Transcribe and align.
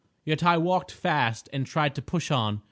Yet 0.25 0.41
I 0.43 0.57
walked 0.57 0.89
fast 0.91 1.47
and 1.53 1.63
tried 1.67 1.93
to 1.93 2.01
push 2.01 2.31
on. 2.31 2.59